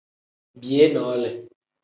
Biyee 0.61 0.93
noole. 0.93 1.31